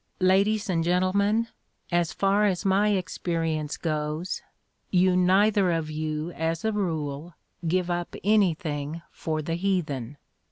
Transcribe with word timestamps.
"Ladies 0.19 0.67
and 0.67 0.83
gentlemen, 0.83 1.47
as 1.91 2.11
far 2.11 2.45
as 2.45 2.65
my 2.65 2.87
experience 2.89 3.77
goes, 3.77 4.41
you 4.89 5.15
neither 5.15 5.69
of 5.71 5.91
you 5.91 6.31
as 6.31 6.65
a 6.65 6.71
rule 6.73 7.35
give 7.67 7.91
up 7.91 8.15
anything 8.23 9.03
for 9.11 9.43
the 9.43 9.53
heathen. 9.53 10.17